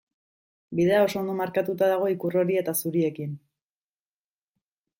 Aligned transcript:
Bidea 0.79 1.01
oso 1.07 1.19
ondo 1.21 1.35
markatuta 1.41 1.91
dago 1.93 2.09
ikur 2.13 2.39
hori 2.43 2.59
eta 2.63 2.75
zuriekin. 2.79 3.39